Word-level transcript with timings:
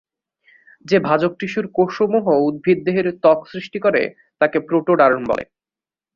যে 0.85 0.97
ভাজক 0.99 1.31
টিস্যুর 1.39 1.65
কোষসমূহ 1.73 2.25
উদ্ভিদ 2.47 2.79
দেহের 2.85 3.07
ত্বক 3.19 3.39
সৃষ্টি 3.47 3.79
করে, 3.79 4.01
তাকে 4.41 4.57
প্রোটোডার্ম 4.59 5.21
বলে। 5.27 5.45